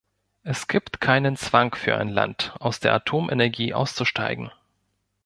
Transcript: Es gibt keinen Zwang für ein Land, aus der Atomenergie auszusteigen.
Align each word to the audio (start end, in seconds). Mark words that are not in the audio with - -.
Es 0.41 0.65
gibt 0.67 0.99
keinen 0.99 1.35
Zwang 1.37 1.75
für 1.75 1.95
ein 1.95 2.09
Land, 2.09 2.55
aus 2.59 2.79
der 2.79 2.91
Atomenergie 2.93 3.75
auszusteigen. 3.75 4.51